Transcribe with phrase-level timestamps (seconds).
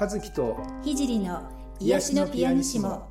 [0.00, 1.50] 和樹と聖の
[1.80, 3.08] 癒しのピアニシモ。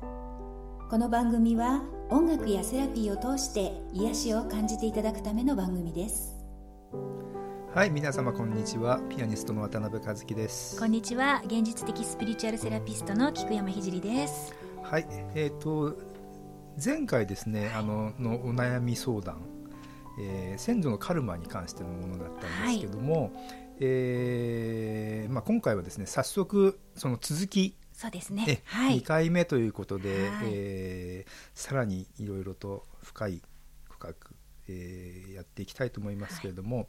[0.88, 6.34] この番組は音楽やセラピーを通して癒しを感じていただくための番組です。
[7.74, 9.00] はい皆様こんにちは。
[9.10, 10.80] ピアニストの渡辺和樹です。
[10.80, 11.42] こんにちは。
[11.44, 14.54] 現実的スピリチュアルセラピストの菊山聖です。
[14.82, 15.94] はいえっ、ー、と
[16.82, 19.42] 前回ですねあののお悩み相談、
[20.18, 33.42] えー、先祖のカルマに関してのものだったんですけども、はい、えー、まあ、今回はですね早速その続きそうですね、はい、2回目ということで、はい、えー、さらにいろいろと深い
[33.90, 34.36] 深く、
[34.68, 36.86] えー、やっていきたいと思いますけれども、はい、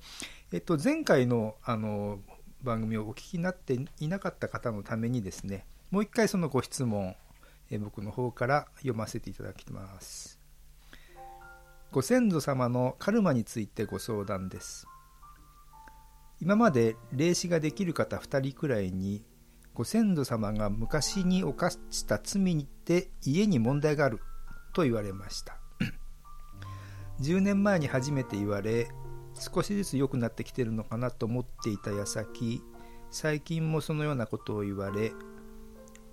[0.54, 2.20] えっと、前回のあの
[2.62, 7.16] 番組をお聞きになっていなかった方のためにですねもう一回そのご質問、
[7.72, 10.40] えー、僕の方から読ませていただきます。
[11.92, 14.89] ご先祖様のカルマについてご相談です。
[16.42, 19.26] 今まで霊視ができる方2人くらいに
[19.74, 24.22] ご先祖様が昔に犯した罪にて家に問題がある
[24.74, 25.58] と言われました。
[27.20, 28.88] 10年前に初めて言われ
[29.36, 32.62] 少しずつ良くなってきてるのかなと思っていた矢先
[33.12, 35.12] 最近もそのようなことを言われ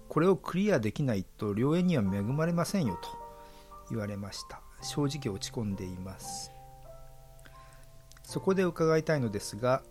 [0.09, 3.09] これをクリアできないと良縁には恵まれませんよと
[3.91, 4.61] 言われました。
[4.83, 6.51] 正直落ち込んでいます。
[8.23, 9.83] そこで伺いたいのですが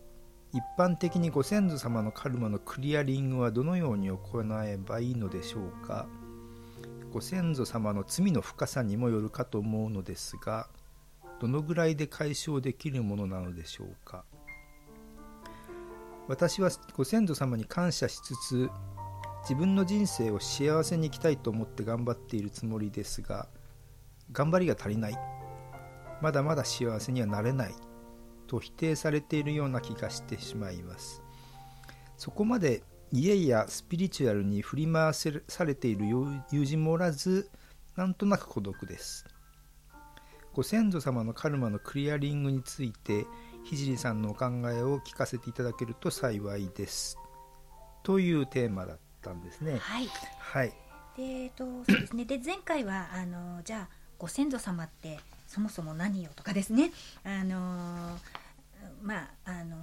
[0.56, 4.20] 一般的にご先祖様のカルマのクリアリングはどのように行
[4.64, 6.08] えばいいのでしょうか？
[7.12, 10.70] ご先祖様の罪の深さにもよるかと思うのですが
[11.42, 14.23] どのぐらいで解消できるものなのでしょうか？
[16.30, 18.69] 私はご先祖様に感謝しつつ
[19.42, 23.50] 自分の人生を幸せに生きたいと思って頑張っているつもりですが
[24.31, 25.17] 頑張りが足りない。
[26.22, 27.75] まだまだ幸せにはなれない。
[28.47, 31.21] と否定されているような気がしてしまいます。
[32.17, 36.06] そこまで家やスピリチュアルに振り回されている
[36.51, 37.50] 友人もおらず
[37.95, 39.25] なんとなく孤独です。
[40.53, 43.25] ご先祖様のカルマのクリアリングについて
[43.69, 47.17] 聖さんのお考えを聞かせていただけると幸いです。
[48.03, 49.78] というテーマだったんですね。
[49.79, 50.07] はい、
[50.39, 50.73] はい、
[51.17, 52.25] でえっとそうですね。
[52.25, 55.19] で前回はあのじゃあご先祖様って
[55.55, 56.91] そもそも何よとかですね。
[57.23, 58.19] あの
[59.01, 59.77] まああの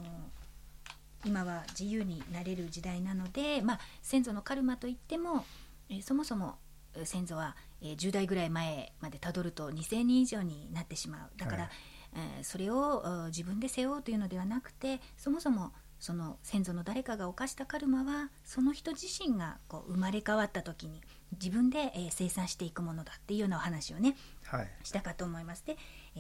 [1.24, 5.46] 今は自由になれる時代なので、まあ、先祖のカルマといっても、
[5.88, 6.56] えー、そもそも
[7.04, 11.30] 先祖は、えー、10代ぐらい前までたどると2,000人以上になってしまう。
[11.38, 11.70] だから、はい、
[12.16, 21.00] えー、それを自分で背負うというのではなくてそもそもその先祖の誰かが犯したカルマはその人自身がこう生まれ変わった時に
[21.42, 25.64] 自分で、えー、生産していくものだっていうようなお話をね、はい、したかと思います。
[25.66, 25.76] で、
[26.16, 26.19] え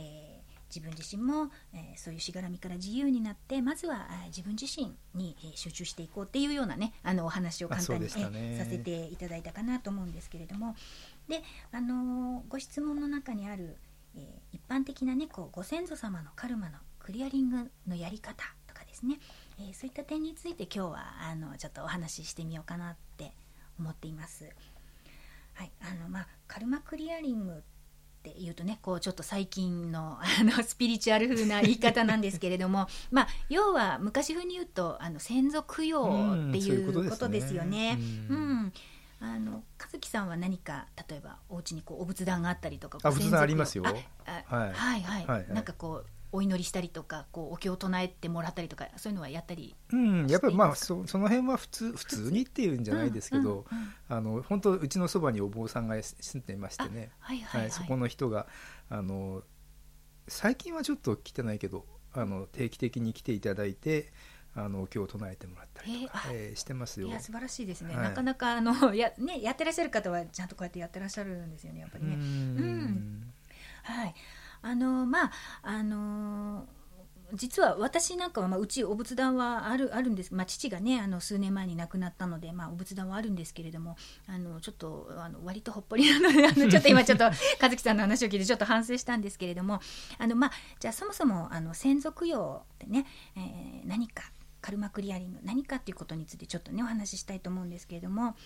[0.48, 10.74] ー自分自身も、えー、そういうしがらみから自由になってまずは自分自身に、えー、集中していこうっていうようなねあのお話を簡単に、ね、させていただいたかなと思うんですけれども
[11.28, 13.76] で、あのー、ご質問の中にある、
[14.16, 19.18] えー、一般的なねこうご先祖様のカルマのクリアリングのやり方とかですね、
[19.58, 23.32] えそういった点について今日はあのちょっとお話ししてみようかなって
[23.78, 24.48] 思っています。
[25.54, 37.98] はいあのまあ、カルマクリアリングっていうとねこうちょっと最近の あのスピリチュアル風な言い方なんですけれども まあ要は昔風に言うとあの先祖供養っていうことですよね。
[38.28, 38.72] うん、
[39.20, 43.84] あの和樹さんは何か例えばお家にこうお仏壇があったりとかお仏壇ありますよ。
[43.84, 44.72] はいはい。
[44.72, 53.66] はい、はい、なんかこうお祈りしたりとかこうお経を唱えてもらったりとかそういうのはやったりうんやっぱりまあそその辺は普通普通にっていうんじゃないですけど、うんうんうん、
[54.08, 58.46] あの本当うちのそばにお坊さんが住んでいましてね、はいはい、はい、そこの人が
[58.88, 59.42] あの
[60.26, 61.84] 最近はちょっと来てないけど
[62.14, 64.12] あの定期的に来ていただいて
[64.54, 67.08] あの今日唱えてもらったりとか、えー、えー、してますよ。
[67.08, 67.94] いや素晴らしいですね。
[67.94, 72.14] はい、なかなかあのやねやってらっしゃる方はちゃんとこうやってやってらっしゃるんですよねやっぱりね。
[72.14, 73.32] うんうん
[73.82, 74.14] はい。
[74.62, 75.32] あのまあ
[75.62, 76.66] あの
[77.34, 89.80] 実は私なんかは、まあ、うちお仏壇はあるあるんです、まあ、父がねあの数年前に亡くなったので、まあ、お仏壇はあるんですけれどもあのちょっとあの割とほっぽりなので あのちょっと今ちょっと和樹さんの話を聞いてちょっと反省したんですけれども
[90.18, 93.06] あの、まあ、じゃあそもそもあの先祖供養ってね、
[93.36, 94.24] えー、何か
[94.60, 98.36] カルマクリアリング何かっていうことについてちょっとねお話ししたいと思うんですけれども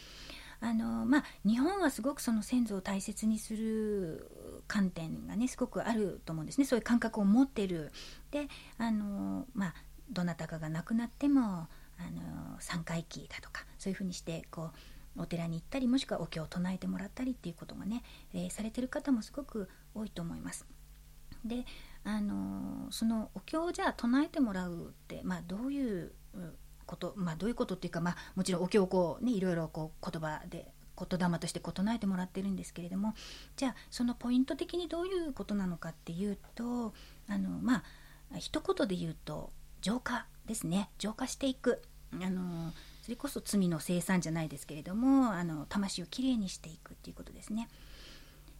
[0.61, 7.93] あのまあ、日本はすごくその先祖を大切にする観点がねすごくあると思うんですねそういう感覚を持ってる
[8.31, 8.49] で
[8.79, 9.75] あの、まあ、
[10.11, 11.43] どなたかが亡くなっても
[11.99, 14.70] あの三回忌だとかそういうふうにしてこ
[15.17, 18.02] うお寺に行ったりもしくはお経を唱えてもらったりっていうことがね、
[18.35, 20.67] えー、されてる方もすごく多いと思います。
[21.44, 21.64] で
[22.05, 26.12] あのそのお経をじゃあ唱えてもらうって、まあ、どういう
[26.87, 33.15] こと、まあ、どういうことっていうか、まあ、もちろんお経をこう、ね、いろいろこう言葉で言霊として唱えてもらってるんですけれども
[33.56, 36.94] じゃあそのポイント的にどういうことなのかっていうと
[37.29, 37.83] あのま
[38.33, 39.50] あ一言で言うと
[39.83, 40.91] 浄化ですね。
[40.99, 41.83] 浄化していく。
[42.12, 42.73] あの
[43.03, 47.69] それこそ罪の生産じゃないですけれどもあの魂をきれいにしていくっていうことですね。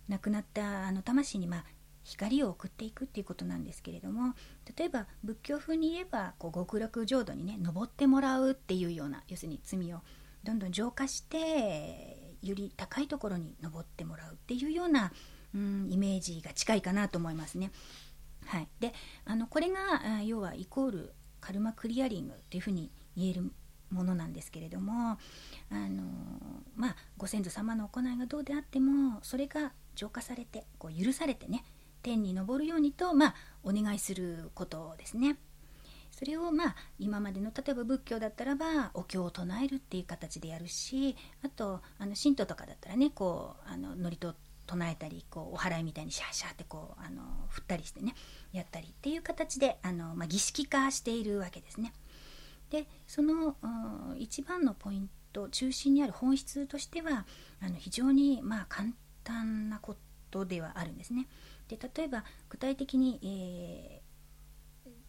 [0.09, 1.65] 亡くなったあの魂に、まあ、
[2.07, 4.35] 光を送っていくっていうことなんですけれども
[4.79, 10.01] 例えば仏教風に言えばこう極楽浄土にね登ってもらうっていうような要するに罪を
[10.45, 15.13] どんどん浄化してより高いところに登ってもらうっていうような、
[15.53, 17.73] うん、イメージが近いかなと思いますね。
[18.45, 18.95] はい、で
[19.25, 23.51] あのこれが要はイコールカルマクリアリングっていうふうに言える
[23.91, 25.19] ものなんですけれども
[25.71, 26.03] あの、
[26.77, 31.65] まあ、ご先祖様の行いがどうであってもそれが浄化されてこう許されてね
[32.07, 35.39] 天に昇るようにと、まあ、お願いすることですね。
[36.13, 41.15] それをまあ今までの例えば仏教だったらばお経を唱えるっていう形でやるし
[41.45, 44.35] あとあの神道とかだったらねこうあの祝詞
[44.67, 47.21] 唱えたりこうお祓いみたいにシャーシャーってこうあの
[47.51, 48.15] 振ったりしてね
[48.53, 51.93] やったりっていう形であの、まあ、儀式化しているわけですね。
[52.71, 53.57] でその
[54.17, 57.27] 一番のポイント中心にある本質としては
[57.61, 58.91] あの非常にまあ簡
[59.23, 59.97] 単なこ
[60.31, 61.29] とではあるんですね。
[61.69, 64.03] で例えば具体的に、え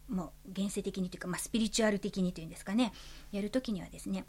[0.08, 2.92] もう現世的にというか、まあ、スピリチュアル的にというんですかね。
[3.30, 4.24] やる時にはですね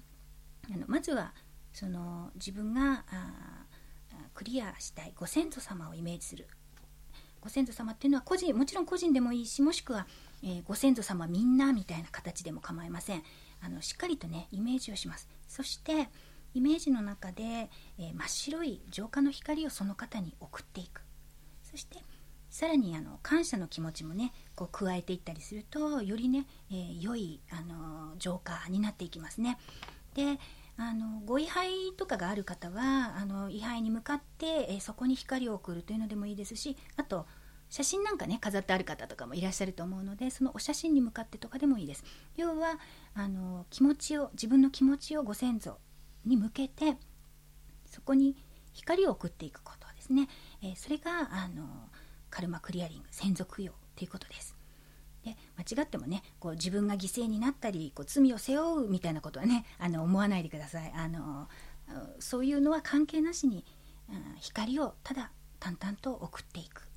[0.73, 1.33] あのまずは
[1.73, 3.65] その自分があ
[4.33, 6.47] クリアしたいご先祖様をイメージする。
[7.41, 10.07] ご先祖様っていうのは個人もちろん個人でもいいしもしくは、
[10.43, 13.23] えー、ご先祖様みんなみたいな形でも構いません。
[13.61, 15.29] あのしっかりとねイメージをします。
[15.47, 16.09] そして
[16.53, 21.01] イメージの中で、えー、真っ白い浄化の光をその方に送っていく。
[21.63, 22.03] そして
[22.49, 29.57] さらにあの感謝の気持ちもねこう加えていったりするとよりね、えー、良いあの浄化になっていきますね。
[30.15, 30.39] で
[30.77, 37.25] あのご位牌とかがある方はあの位牌に向かって、えー、そこに光を送るというのでもいいですしあと
[37.69, 42.03] 写真なんかね飾ってある方とかもいらっしゃると思うのでそのお写真に向かってとかでもいいです
[42.37, 42.79] 要は
[43.13, 45.77] あの気持ちを自分の気持ちをご先祖
[46.25, 46.95] に向けて
[47.85, 48.37] そこに
[48.73, 50.29] 光を送っていくことですね、
[50.63, 51.88] えー、それがあの
[52.29, 54.55] カルマクリアリング専属供養ということです。
[55.23, 60.91] で間違ってもねこう自分が犠牲になったりこう罪を背負うみたいなことはねあの思わないでください。
[60.95, 61.47] あの
[62.19, 63.65] そういうのは関係なしに、
[64.09, 66.87] うん、光をただ淡々と送っていく。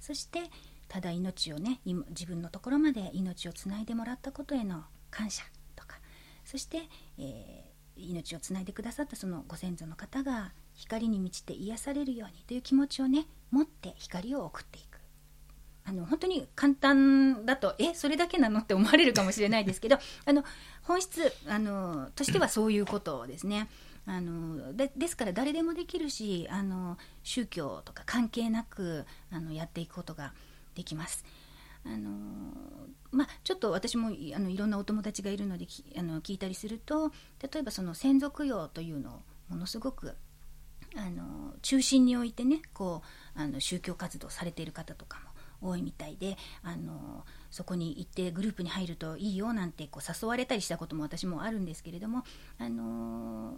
[0.00, 0.40] そして
[0.88, 5.44] ただ命をね自分のところまで命をつないでもらったことへの感謝
[5.76, 5.98] とか。
[6.44, 6.82] そして、
[7.18, 14.98] えー、命をつないでくださったそのご先祖の方が光に満ちて癒されるようにという気持ちをね持って光を送っていく
[15.86, 20.44] あの本当に簡単だとえそれだけなのって思われるかもしれないですけど あの
[20.82, 23.68] 本質あのとしてはそういうことですね。
[24.06, 30.34] あのでですから誰でもできるしあの宗教とか関係なくあのやっていくことが
[30.74, 31.24] できます。
[31.86, 32.10] あの
[33.12, 35.66] まあ、ちょっと私もあのいろんなお友達がいるので
[35.96, 40.16] あの聞いたりすると例えばその専属用というのをものすごく
[40.96, 43.02] あの中心に置いてねこ
[43.36, 52.24] うあの宗教活動されている方とかも多いみたいであのそこに行ってグループに入るといいよなんてこう誘われたりしたことも私もあるんですけれども
[52.58, 53.54] あの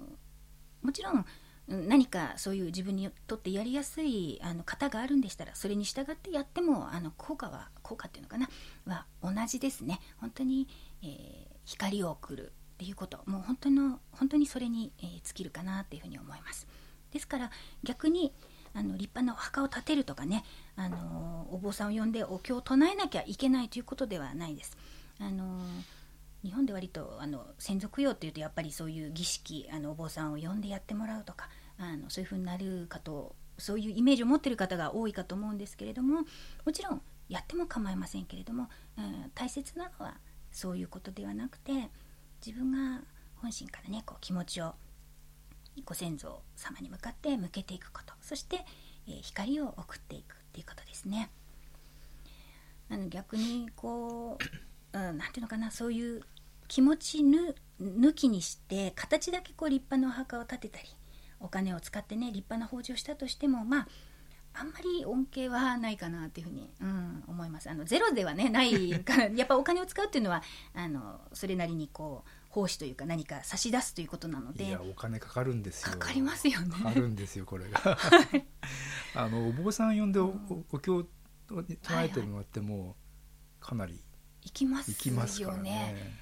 [0.83, 1.25] もちろん
[1.69, 8.49] 何かそういう自分にとってやりやすいあの方があるんでしたらそれに従ってやってもあの効果は効果っていうのかな
[8.87, 10.69] は同じですね本当に、
[11.03, 16.69] えー、光を送るっていうこともう本当の本当にそれに、えー、尽きるかなっていうふうに思います。
[17.13, 17.51] ですから
[17.83, 18.33] 逆に
[18.75, 20.45] あの立派なお墓を建てるとかね
[20.77, 24.77] あのお坊さんを呼んでお経を唱えなきゃいけないということではないです。
[25.19, 25.61] あの
[26.45, 31.49] 日本で割とあの専属用っていうとやっぱりそういう儀式あのお坊さんを呼んでやってもらうとか
[31.79, 36.21] あのそういうふうになるかとそういうイメージを持ってる方が多いかと思うんですけれども
[36.65, 40.19] もちろんやっても構いませんけれども、うん、大切なのは
[40.53, 41.91] そういうことではなくて
[42.45, 43.01] 自分が
[43.37, 44.75] 本心からねこう気持ちを
[45.85, 48.65] ご先祖様に向かって向けていくことそして、
[49.09, 51.31] えー、光を送っていくっていうことですね。
[52.89, 54.39] あの逆にこ
[54.93, 56.23] う、うん、なんていうのかなそういう
[56.69, 60.89] 気持ち抜きにして形だけこう立派なお墓を建てたり
[61.41, 63.89] お金を使ってね立派な法事をしたとしてもまあ
[64.59, 67.69] あんまり恩恵はないかなっていうふうに、うん、思います。
[67.69, 70.43] あのゼロではねないからやっぱお金を使うっていうのは
[70.75, 74.65] あのそれなりにこう奉仕というか何か差し出すということなので。
[74.65, 75.93] いやお金かかるんですよ。
[75.93, 76.71] かかりますよね。
[76.71, 77.99] かかるんですよこれが。
[79.15, 80.35] あのお坊さん呼んでお,、
[80.73, 81.05] お経を
[81.49, 82.97] 唱えてもらっても
[83.61, 84.03] かなり
[84.43, 86.13] 行きますよね、ね、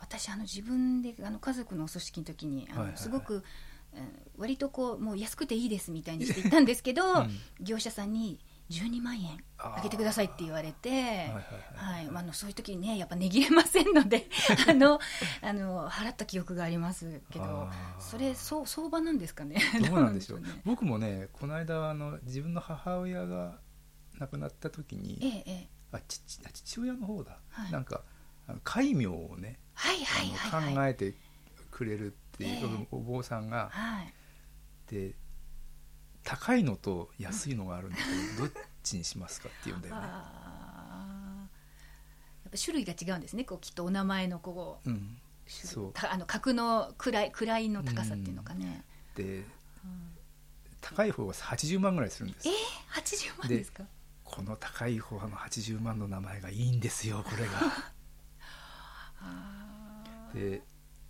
[0.00, 3.42] 私あの自分であの家族のお葬式の時にあの、はいはいはい、すごく、うん、
[4.36, 8.38] 割とこうもう安くていいですみたいにして言ったんですけど、うん、業者さんに
[8.70, 10.90] 12万円あげてくださいって言われて、
[11.76, 14.28] はいあのそういう時にねやっぱ値切れませんので
[14.68, 14.98] あの
[15.42, 17.68] あの払った記憶がありますけど
[17.98, 19.56] それそう相場なんですかね？
[19.88, 20.40] どうなんでしょう？
[20.40, 20.48] ね。
[20.64, 23.58] 僕もねこの間あの自分の母親が
[24.18, 28.02] 亡くなった時に、ええ、あ父父親の方だ、はい、なんか
[28.62, 31.14] 戒名をね、はいはいはい、考えて
[31.70, 34.14] くれるっていう、え、お坊さんが、はい、
[34.88, 35.14] で
[36.24, 38.02] 高いのと安いのがあるんだけ
[38.42, 38.52] どどっ
[38.82, 40.00] ちにしますかって言うんだよね。
[40.00, 40.06] や
[42.48, 43.44] っぱ種類が違うんですね。
[43.44, 45.92] こうきっとお名前のこう、うん、そう。
[46.10, 48.84] あの格の位位の高さっていうのかね。
[49.16, 49.44] うん、で、うん、
[50.80, 52.48] 高い方は80万ぐらいするんです。
[52.48, 52.54] えー、
[53.02, 53.84] 80万ですか？
[54.24, 57.52] この高い方の80万の名前がいいんですよこれが。
[60.34, 60.62] で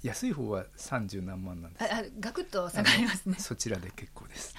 [0.02, 1.84] 安い方は30何万なんです。
[1.84, 3.36] あガクッと下がりますね。
[3.38, 4.54] そちらで結構です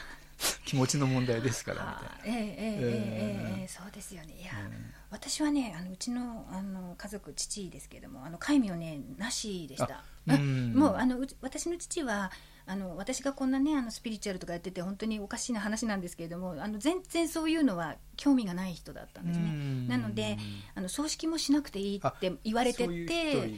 [0.65, 2.39] 気持ちの問題ですからみたいな。
[2.39, 4.35] ええええええそうですよね。
[4.39, 10.03] いや、うん、私はねあのうちのあの家族父ですけどもあの戒名ねなしでした。
[10.27, 12.31] うん、もうあの私の父は
[12.67, 19.87] あの私がこんなねあのスピリチュアルとかやってて本当におかしいな話なんですけれどもあの全然そういうのは興味がない人だったんですね。
[19.87, 20.37] なので
[20.73, 23.51] あの葬式もしなくていいって言われてて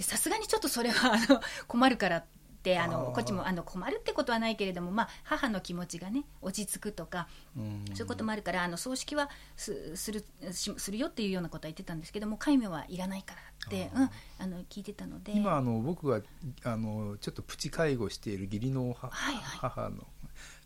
[0.00, 2.41] さすがにちょっとそれはあの困るからって。
[2.62, 7.26] ってあのこっちもあの困るってことはないけれども、まあ、母の気持ちがね落ち着くとか、
[7.56, 7.64] そう
[7.98, 15.32] いうこともあるからあの葬式はすするするよっていうようなことは言ってたんですけども戒名はいらないからって、うん、あの聞いてたので。
[15.32, 16.20] 今あの僕が
[16.62, 20.06] あのちょっとプチ介護している義理の母,、はいはい、母の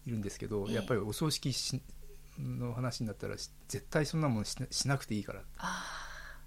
[0.07, 1.81] いるんですけど、えー、やっぱりお葬式し
[2.39, 5.43] の話になったら絶対そんなものししなくていいからっ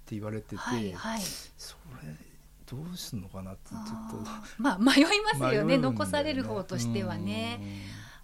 [0.06, 1.22] て言われてて、はいはい、
[1.58, 2.29] それ
[2.70, 4.18] どうすんのかなってちょっと
[4.58, 5.04] まあ迷い
[5.40, 7.62] ますよね、ね、残される方としてはね。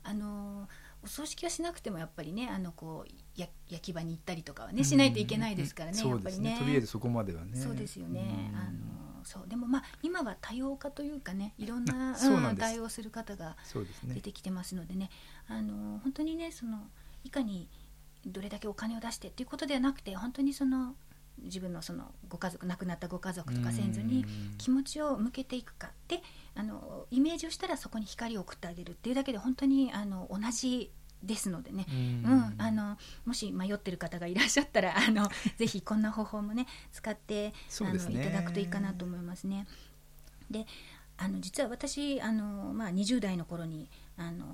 [0.03, 0.67] あの
[1.03, 6.57] お葬式はしなくてもやっぱりねあのこうや焼き場に行ったりとかはねしないといけないですからね、やっぱりね。
[6.59, 7.57] とりあえずそこまではね。
[7.59, 9.47] そうですよね、あのそう。
[9.47, 13.55] でもまあ今は多様化というかねいろんな うん、対応する方が
[14.03, 15.11] 出てきてますのでね。
[15.47, 16.89] あの本当にねその
[17.23, 17.69] いかに
[18.25, 20.95] どれだけお金を出してっていうことではなくて本当にその
[21.43, 24.25] 自分のそのご家族亡くなったご家族とか先祖に
[24.57, 26.21] 気持ちを向けていくかで
[26.55, 30.91] あのイメージをしたらそこに光を送ってあげるっていうだけで本当にあの同じ
[31.23, 39.67] ですのでね、うん、あのもし迷ってる方がいらっしゃったらあの ぜひこんな方法もね使って、あのいただくといいかなと思いますね。
[40.49, 40.65] で
[41.17, 44.45] あの実は私あの、まあ、20代の頃にあの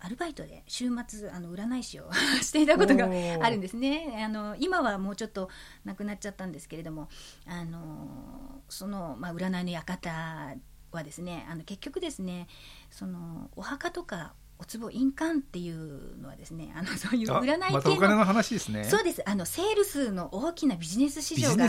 [0.00, 4.22] アルバイトで週末あの占い師を していたことがあるんですね。
[4.24, 5.50] あの今はもうちょっと
[5.84, 7.08] なくなっちゃったんですけれども
[7.46, 10.56] あのその、まあ、占いの館
[10.90, 12.46] はですねあの結局ですね
[12.90, 18.84] そのお墓とかお壺印鑑っていうのはですねあのそういう占い系の,、ま、の話ですね。
[18.84, 19.22] そうです。
[19.28, 21.64] あのセールスの大きなビジネス市場が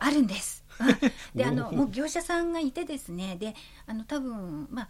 [0.00, 0.64] あるんです。
[1.34, 3.54] であのもう業者さんがいてですねで
[3.86, 4.88] あの多分まあ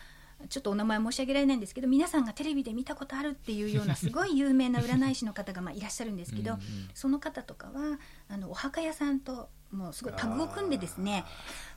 [0.48, 6.58] ちょっとお名前申し上げられないんですけど皆さんがテレビで見たことあるっていうような すごい有名な占い師の方がまあいらっしゃるんですけど
[6.94, 11.24] その方とかはあのお墓屋さんともうすごいタグを組んでですね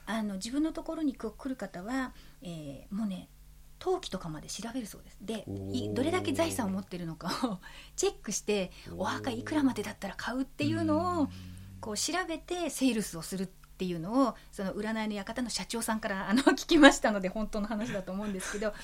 [0.06, 3.28] あの自分のところに来る方は、えー、もうね
[3.80, 5.18] 登記とかまで調べるそうです。
[5.20, 5.44] で
[5.92, 7.60] どれだけ財産を持ってるのかを
[7.96, 11.28] チェックしてお墓いくらまでだったら買うっていうのを
[11.80, 18.74] こう調べてセールスをするっていうのをその占いの館の社長さんからあの 聞きましたので本当の話だと思うんですけど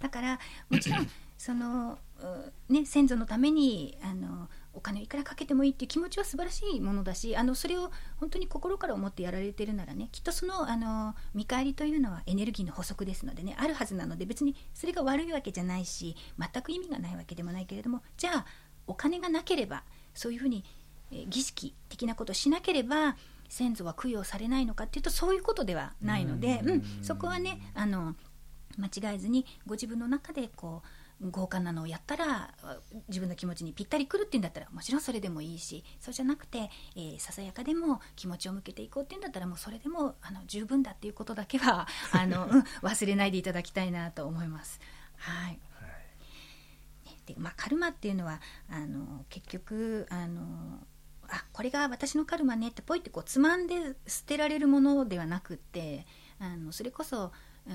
[0.00, 1.98] だからもちろん その、
[2.68, 18.46] ね、先祖のためにあのお金いくらかけてもいいっていう気持ちは素晴らしいものだしあのそれを本当に心から思ってやられてるならねきっとそのあの見返りというのはエネルギーの補足ですのでねあるはずなので別にそれが悪いわけじゃないし全く意味がないわけでもないけれどもじゃあ
[18.86, 19.84] お金がなければ
[20.14, 20.64] そういうふうに、
[21.10, 23.16] え儀式的なことをしなければ
[23.54, 28.16] 先祖は供養されないのかっていうとそういうことではないので、うん、そこはねあの
[28.76, 30.82] 間違えずにご自分の中でこ
[31.20, 32.52] う豪華なのをやったら
[33.08, 44.80] 自分の気持ちにぴったりくるっていうんだったらもちろんそれでもいいしそうじゃなくて、えー、ささやかでも気持ちを向けていこうっていうんだったらもうそれでもあの十分だっていうことだけは あの、うん、忘れないでいただきたいなと思います。
[45.16, 45.60] はい、
[47.26, 50.93] でまあ、カルマっていうのはあの結局あのあ
[51.54, 53.76] これが私のカルマねってポイってこうつまんで
[54.08, 56.04] 捨てられるものではなくって
[56.40, 57.32] あのそれこそ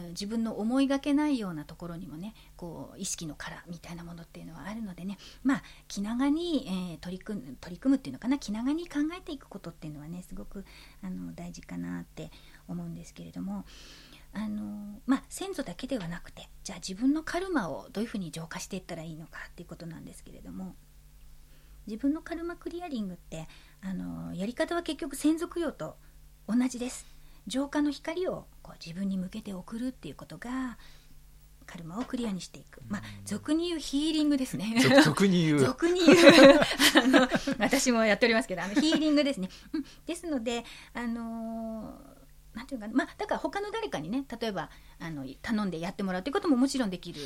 [0.10, 10.66] 自分の思いがけないようなところにもねこう意識の殻みたいなものっていうのはあるのでねまあ気長に、えー、取り組む取り組むっていうのかな気長に考えていくことっていうのはねすごく
[11.02, 12.30] あの大事かなって
[12.68, 13.66] 思うんですけれども。
[14.32, 20.76] あのまあ、先祖だけではなくてじゃあ自分のカルマをどういうふうに浄化していったらいいのかっていうことなんですけれども
[21.88, 23.48] 自分のカルマクリアリングって
[23.82, 25.96] あのやり方は結局専属用と
[26.48, 27.06] 同じです
[27.48, 30.78] 浄化の光をこう自分に向けて送るっていうことが
[31.70, 34.76] カルマをクリアにしていく、まあ、俗に言うヒーリングですね。
[35.06, 35.60] 俗に言う。
[35.60, 36.18] 俗に言う
[36.98, 39.50] あの私もやっておりますけど、あのヒーリングですね。
[39.74, 47.22] うん、ですので、あのー、なんていうかな、まあ、だから他の誰かにね、例えばあの頼んでやってもらうということももちろんできる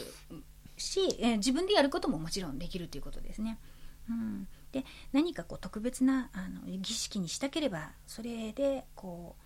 [0.75, 3.59] し、えー、自分でやることももちろんできるということですね。
[4.09, 9.43] うん、で何かこう特別なあの儀式にしたければそれでこう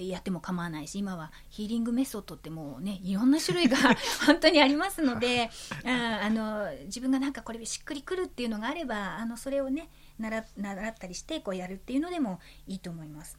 [0.00, 3.76] やっても構わないし今はヒーリングメソッドってもうねいろんな種類が
[4.24, 5.50] 本当にありますので
[5.84, 13.36] ああの自分がなんかこれしっくりくるっていうのがあればあのそれをね習習ったりしてこうやるっていうのでもいいと思います。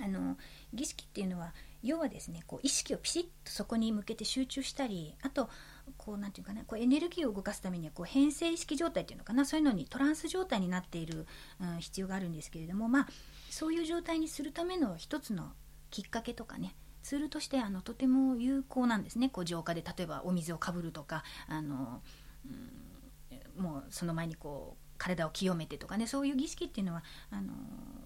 [0.00, 0.36] あの
[0.72, 5.48] 儀式っていうのは要はですねこう意識をピシッとそこに向けて集中したりあと
[5.96, 11.26] こうなんていうかなこうエネルギーを動かすためにはこう変性意識状態っていうのかなそういうのにトランス状態になっている、
[11.60, 13.08] うん、必要があるんですけれどもまあ
[13.50, 15.52] そういう状態にするための一つの
[15.90, 19.30] きっかけとかねツールとしてあのとても有効なんですね。
[19.30, 22.02] こう浄化で例えばお水をかぶるとかあの、
[23.56, 27.52] うん、もうその前にこう体を清めてとかねそういう儀式っていうのはあの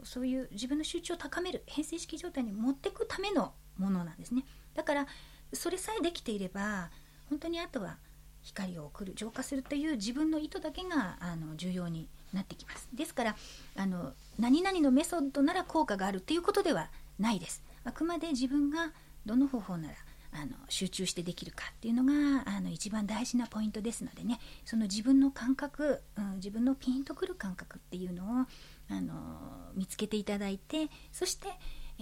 [0.04, 4.44] そういう自分の集中を高める変性式状態に持っていくためのものなんですね。
[4.74, 5.06] だから
[5.52, 6.90] それさえできていれば
[7.32, 7.96] 本当にあとは
[8.42, 12.86] 光を送る浄化するという自分の意図だけがあの重要になってきます。
[12.92, 13.36] ですから
[13.74, 17.62] あの何々のメソッドなら効果があるっていうことではないです。
[17.84, 18.92] あくまで自分が
[19.24, 19.94] どの方法なら
[20.32, 24.38] あの集中してできるかっていうのがあの一番大事なポイントですのでね。
[24.66, 28.46] その自分の感覚、うん、自分のピンとくる感覚っていうのを
[28.90, 31.48] あの見つけていただいてそして、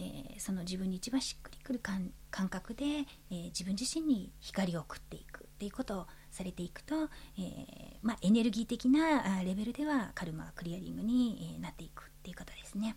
[0.01, 6.95] えー、その自分に一番しっくりくる感覚で、えー、自分自身に光を送っていくっていうことをされていくと、
[7.39, 12.97] えー、まあ、エネルギー的なレベルではカルマクリアリングになっていくっていうことですね。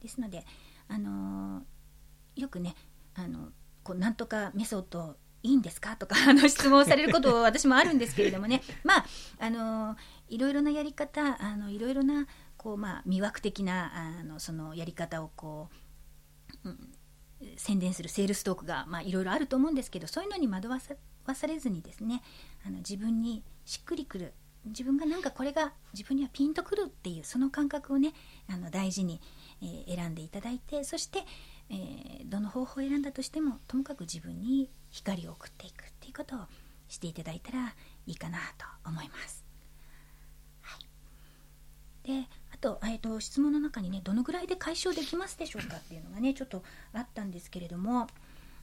[0.00, 0.44] ですので、
[0.88, 1.62] あの
[2.36, 2.74] よくね
[3.14, 3.48] あの
[3.82, 9.06] こうなんとかメソッドいいんですかとかあの質問されること 私もあるんですけれどもねまあ
[9.38, 9.96] あの
[10.28, 15.74] いろいろなやり方あのいろいろなこう、まあ、魅惑的なあのそのやり方をこう、
[16.66, 20.80] うん、宣伝するセールストークが、いろいろあると思うんですけどそういうのに惑わ
[21.34, 22.22] されずにですね
[22.66, 24.32] あの自分にしっくりくる
[24.66, 28.12] 自分がなんかこれが自分にはピンとくるっていうその感覚をね
[28.48, 29.20] あの大事に、
[29.62, 31.20] えー、選んでいただいてそして、
[31.70, 36.40] えー、どの方法を選んだとしてもともかく自分に光を送っていくっていうことを
[36.88, 37.74] していただいたら
[38.06, 39.44] いいかなと思います。
[40.62, 40.78] は
[42.04, 42.28] い、で
[42.66, 48.08] と,、えーと、質問の中にねどのぐらいで解消できますでしょうかっていうのがねちょっとあったんですけれども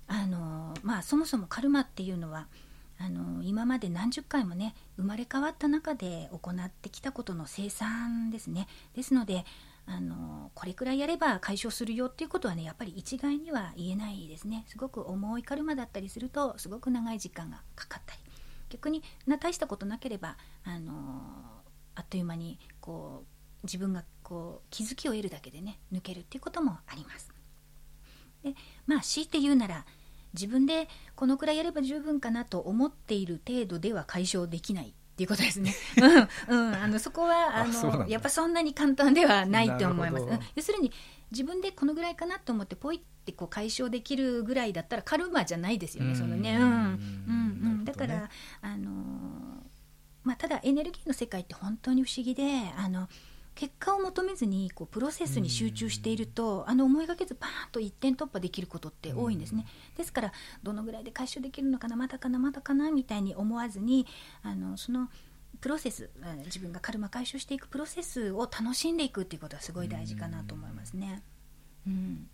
[0.07, 2.47] あのまあそもそもカルマっていうのは
[2.99, 8.67] あの今まで何十回もね生まれ変わった中で行ってきたことの生産ですね。
[8.93, 9.45] ですので
[9.85, 14.65] あのこれくらいやれば解消するよっていうことはねやっぱり一概には言えないですね。
[14.67, 18.19] すごく重いカルマだったりするとすごく長い時間がかかったり
[18.69, 20.93] 逆にな大したことなければあの
[21.95, 23.32] あっという間にこう
[23.63, 27.31] 自分がこう気づきを得るだけでね抜けるっていうこともあります。
[28.43, 29.85] でまあ強いて言うなら
[30.33, 35.75] 自分でこのくらいやれば十分かなと思っている程度では解消できないっていうことですね。
[36.49, 40.25] うん、うん、あのそこはあのやっぱそんなに簡単ではないと思います。
[40.55, 40.91] 要するに
[41.31, 46.15] 自分でこのぐらいかなと思ってポイってこう解消できるぐらいだったらカルマじゃないですよね。
[46.15, 46.73] そのね、うん、うん、う
[47.81, 48.29] ん、だから、
[48.61, 48.91] あの
[50.23, 52.43] まあただエネルギーの世界って本当に不思議で、
[52.75, 53.07] あの。
[53.55, 64.07] 結果を求めずにこうプロセスに集中していると、あの思いがけずパーンと一点突破できることって多いんですね、ですからどのぐらいで解消できるのかなまだかなまだかなみたいに思わずに
[64.41, 65.09] あのその
[65.61, 66.09] プロセス
[66.45, 71.23] 自分がカルマ解消していくプロセスを楽しんでいくっていうことはすごい大事かなと思いますね。
[71.87, 72.27] うん、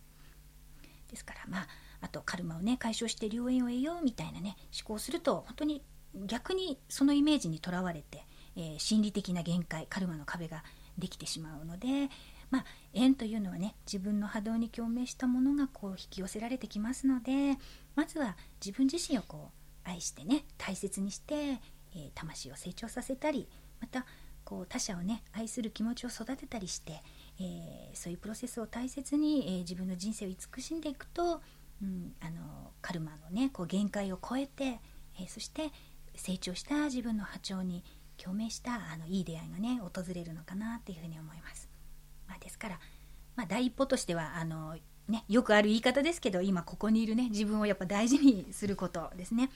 [1.09, 1.67] ですからまあ
[2.01, 5.83] あとカルマをね解消して良縁を得ようみたいなね思考すると本当に
[6.25, 10.63] 逆にそのイメージにとらわれて、えー、心理的な限界カルマの壁が
[10.99, 12.09] できてしまうので、
[12.51, 17.57] まあ、縁というのはね自分の波動に共鳴したものがこう引き寄せられてきますので
[17.95, 19.51] まずは自分自身をこ
[19.85, 23.47] う愛してね大切にして、えー、魂を成長させたり
[23.79, 24.05] また
[24.43, 27.01] こう他者をね愛する気持ちを育てたりして、
[27.39, 31.41] えー、そういうプロセスを大切に、えー、自分の人生を慈しんでいくと
[31.81, 34.79] うん、あのカルマのねこう限界を超えて、
[35.19, 35.71] え、そして
[36.15, 37.83] 成長した自分の波長に
[38.21, 41.69] 共鳴したあのいい出会いがね訪れるのかなっていうふうに思います。
[42.27, 42.79] まあ、ですから、
[43.35, 44.75] まあ、第一歩としてはあの、
[45.07, 49.49] ね、よくある言い方ですけど今ここにいるね自分をやっぱ大事にすることですね。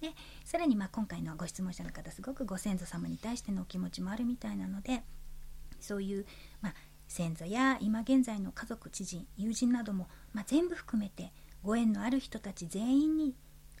[0.00, 0.10] で
[0.44, 5.02] さらにまあ今回のご質問者の方すごくご先祖様に対してのお気持ちもあるみたいなので
[5.80, 6.26] そういう、
[6.60, 6.74] まあ、
[7.08, 13.34] 先祖や今現在の家族知人友人なども、まあ、全部含めてご縁のある人たち全員に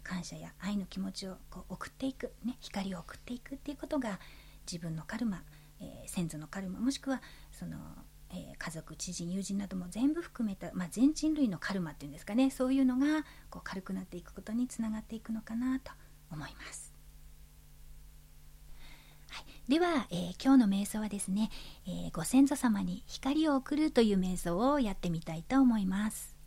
[0.08, 4.18] 感謝や愛の気持ちをこう送っていく、ね、光を送っていくっていうことが
[4.66, 5.42] 自分のカルマ、
[5.82, 7.20] えー、先祖のカルマもしくは
[7.52, 7.76] その、
[8.30, 15.92] えー、家族知人友人なども全部含めた、まあ、全人類のカルマっていうんですかねそういうのがこう軽くなっていくことにつながっていくのかなと
[16.32, 16.94] 思います。
[19.30, 21.50] はい、では、えー、今日の瞑想はですね、
[21.86, 26.37] えご先祖様に光を送るという瞑想をやってみたいと思います。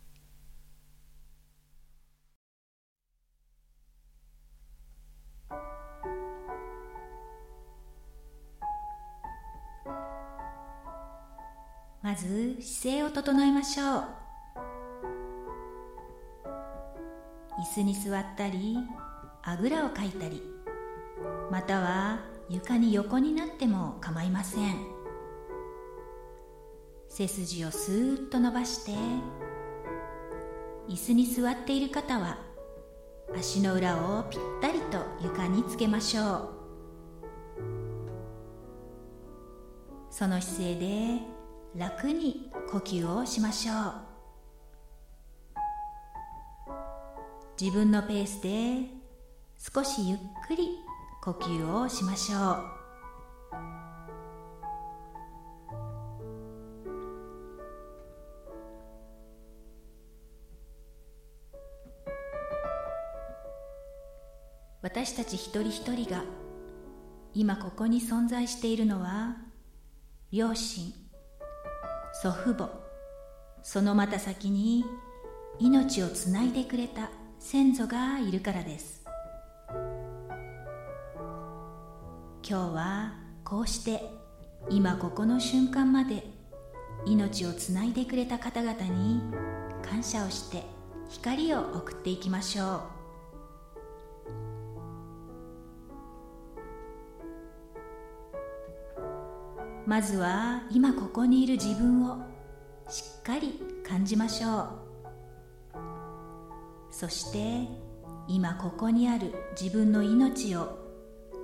[12.11, 14.03] まず姿勢を整えましょう。
[17.57, 18.77] 椅子に座ったり
[19.43, 20.43] あぐらをかいたり
[21.49, 22.19] または
[22.49, 24.75] 床に横になっても構いません。
[27.07, 28.91] 背筋をスーッと伸ばして
[30.89, 32.39] 椅子に座っている方は
[33.39, 36.49] 足の裏をぴったりと床につけましょう。
[40.09, 41.30] その姿勢で
[41.75, 43.93] 楽に呼吸をしましょう。
[47.59, 48.89] 自分のペースで
[49.57, 50.79] 少しゆっくり
[51.23, 52.81] 呼吸をしましょう。
[64.81, 66.23] 私たち一人一人が
[67.33, 69.37] 今ここに存在しているのは
[70.31, 71.00] 両親。
[72.21, 72.69] 祖父母。
[73.63, 74.85] そのまた先に
[75.57, 79.03] 命をつないでくれた先祖がいるからです。
[82.43, 84.03] 今日はこうして
[84.69, 86.23] 今ここの瞬間まで
[87.07, 89.23] 命をつないでくれた方々に
[89.81, 90.61] 感謝をして
[91.09, 93.00] 光を送っていきましょう。
[99.91, 102.15] まずは今ここにいる自分を
[102.87, 104.67] しっかり感じましょう。
[106.89, 107.67] そして
[108.29, 110.79] 今ここにある自分の命を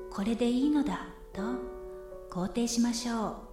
[0.09, 1.41] これでいいのだと
[2.31, 3.46] 肯定しましょう。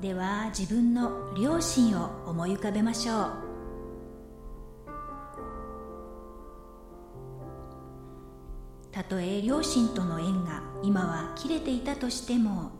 [0.00, 3.32] では自分の両親を思い浮かべましょう。
[8.90, 12.72] たとえ両親との縁が今は切れていたとしても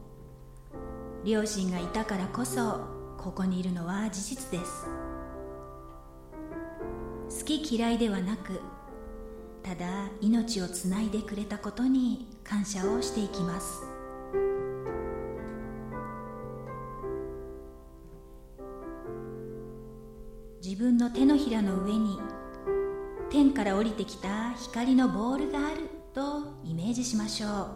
[1.22, 2.80] 両親がいたからこそ
[3.18, 4.86] ここにいるのは事実です。
[7.40, 8.60] 好き嫌いではなく
[9.62, 13.89] ただ命をつないでくれたことに感謝をしていきます。
[20.80, 22.18] 分の手のひらの上に
[23.28, 27.66] 天から降りてきた光のボールがあるとイメージしましょう。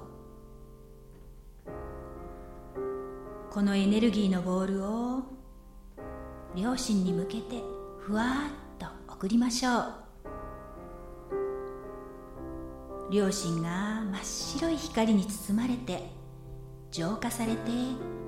[3.51, 5.23] このエネルギーのボールを
[6.57, 7.63] 両親に向けて
[7.99, 9.93] ふわっと送りましょう。
[13.13, 16.09] 両親が真っ白い光に包まれて
[16.91, 17.59] 浄化されて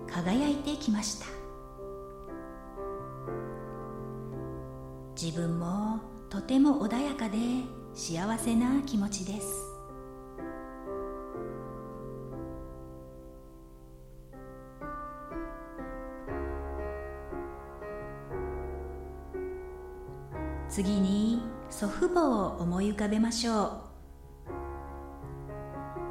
[0.07, 1.36] 輝いてきました。
[5.21, 5.99] 自分も
[6.29, 7.39] とても穏やかで
[7.95, 9.47] 幸せな気持ちです。
[20.69, 23.81] 次に祖父母を思い浮かべましょう。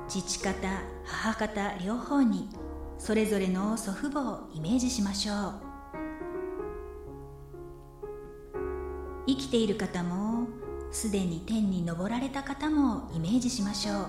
[0.07, 0.67] 父方
[1.05, 2.49] 母方両方に
[2.97, 5.64] それぞれの祖父母をイメージしましょう。
[9.27, 10.47] 生きている方も
[10.91, 14.05] すでに天に昇られた方もイメージしましょう。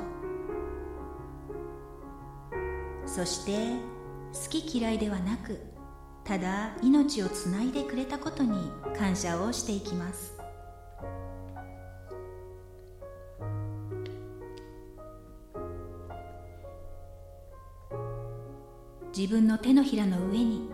[3.06, 3.76] そして
[4.34, 5.58] 好き嫌いではなく
[6.24, 10.36] ただ命をつないでくれたことに感謝をしていきます。
[19.16, 20.68] 自分の手のひらの上に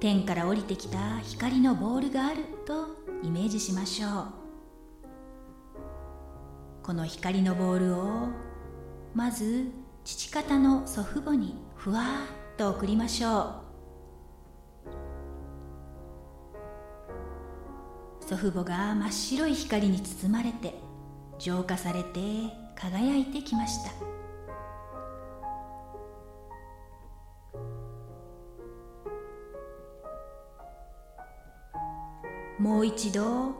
[0.00, 4.12] 天から降りてきた光のボールがあるとイメージしましょう。
[6.82, 8.28] この光のボールを
[9.14, 9.70] まず
[10.04, 12.04] 父方の祖父母にふわっ
[12.56, 13.54] と送りましょう。
[18.24, 20.74] 祖父母が真っ白い光に包まれて
[21.38, 22.20] 浄化されて
[22.76, 24.17] 輝いてきました。
[32.58, 33.54] もう一度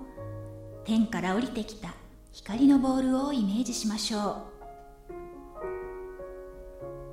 [0.85, 1.95] 天から降りてきた
[2.33, 4.37] 光のボールをイメージしましょう。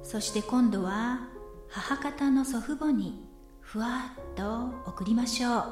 [0.01, 1.27] そして今度は
[1.69, 3.27] 母方の祖父母に
[3.59, 5.63] ふわっと送りましょう。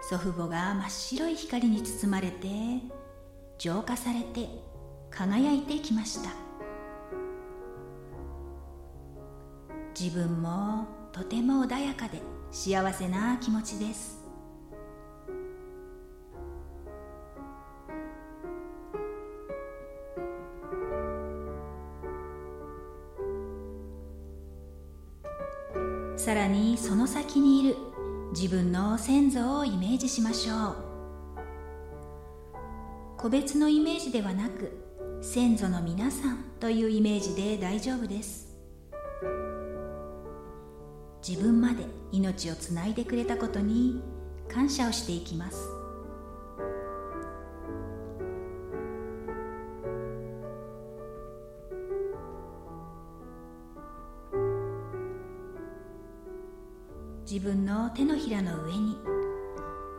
[0.00, 2.46] 祖父母が真っ白い光に包まれて
[3.58, 4.48] 浄化されて
[5.10, 6.30] 輝いてきました。
[9.98, 14.18] 自分もとても穏やかで幸せな気持ちです。
[26.16, 27.76] さらにその先にいる
[28.32, 30.76] 自分の先祖をイメージしましょう。
[33.16, 34.72] 個別のイメージではなく
[35.22, 38.47] 先祖の皆さんというイメージで大丈夫です。
[41.26, 44.02] 自分まで命をつないでくれたことに
[44.48, 45.78] 感謝をしていきます。
[57.30, 58.96] 自分の手のひらの上に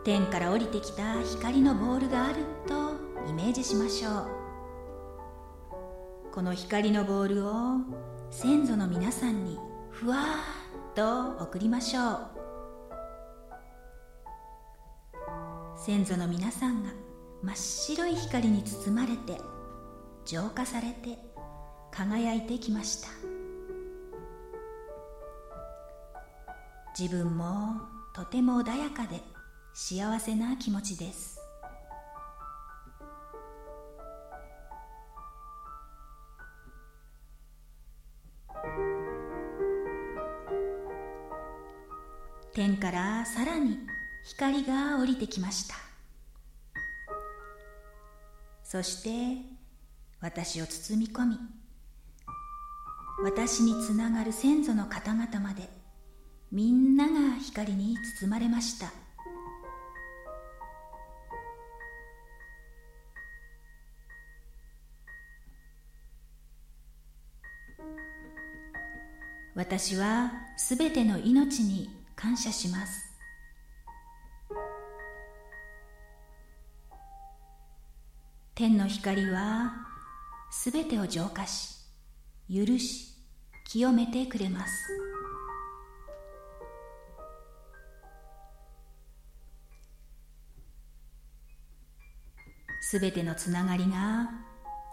[0.02, 2.96] 天から降りてきた光のボールがあると
[3.28, 4.26] イメージしましょう。
[6.32, 7.52] この光のボールを
[8.30, 9.58] 先祖の皆さんに
[9.90, 10.59] ふわー
[11.00, 12.18] と送りましょう。
[15.78, 16.90] 先祖の皆さんが
[17.42, 19.40] 真っ白い光に包まれて
[20.26, 21.16] 浄化されて
[21.90, 23.08] 輝いてきました。
[26.98, 27.80] 自分も
[28.14, 29.22] とても穏やかで
[29.72, 31.39] 幸せな気持ちです。
[42.60, 43.78] 天からさらに
[44.22, 45.76] 光が降りてきました。
[48.62, 49.42] そして
[50.20, 51.38] 私を包み込み
[53.24, 55.70] 私につながる先祖の方々まで
[56.52, 58.92] みんなが光に包まれました。
[69.54, 73.00] 私はすべての命に感謝します。
[78.54, 79.72] 天の光は
[80.50, 81.78] すべてを浄化し
[82.54, 83.14] 許し
[83.64, 84.74] 清めてくれます。
[92.82, 94.28] すべてのつながりが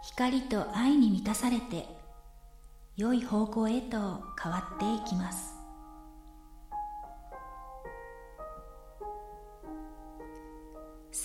[0.04, 1.88] 光と愛に満たされて
[2.96, 5.57] 良い方向へと変わっていきます。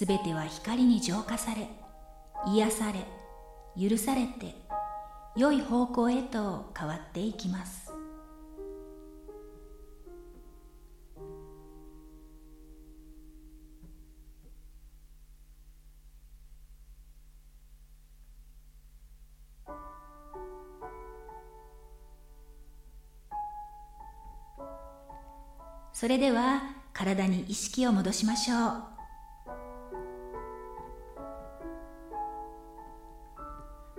[0.02, 1.68] すべては光に浄化され
[2.48, 3.06] 癒され
[3.88, 4.56] 許されて
[5.36, 7.92] 良い方向へと変わっていきます。
[25.92, 26.60] それでは
[26.92, 28.56] 体に意識を戻しましょ
[28.88, 28.91] う。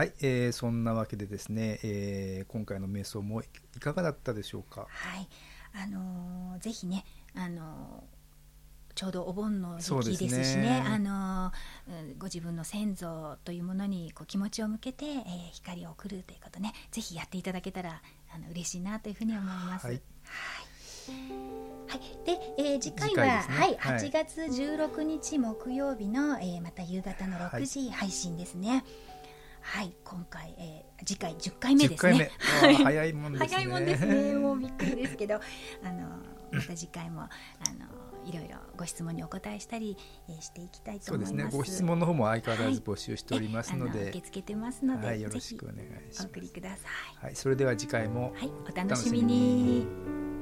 [0.00, 3.44] はい、えー、そんなわけでですね、えー、今回の瞑想もい
[3.80, 4.86] かがだったでしょうか？
[4.88, 5.28] はい、
[5.74, 8.20] あのー、ぜひね、あのー
[8.94, 11.52] ちょうどお盆の時期ですしね、ね、あの
[12.18, 18.02] ご自分の先祖というものにこう気持ちを向けて、えー、光を送るということねぜひやっていただけたら
[18.34, 19.86] あの嬉しいなというふうに思います。
[19.86, 20.70] はい、はい。
[21.88, 28.70] はい、で、えー、次回は、ね、はい、8月16日木曜日の、えー、また夕方の6時配信ですね。
[28.70, 28.84] はい、
[30.04, 32.30] 今回、えー、次回10回目ですね。
[32.82, 33.48] 早いもんですね。
[33.48, 34.34] 早いもんですね。
[34.34, 35.36] もうびっくりですけど、
[35.84, 36.08] あの
[36.52, 37.30] また次回もあの
[38.24, 39.96] いろいろご質問にお答えしたり、
[40.28, 41.30] えー、していきたいと思います。
[41.30, 41.58] そうですね。
[41.58, 46.22] ご質問の方も相変わらず募集しておりますので、はい、受け付けてますので、はい、よろしくお願いします。
[46.24, 46.88] お送りくださ
[47.22, 47.24] い。
[47.24, 50.39] はい、それでは次回も、はい、お楽しみに。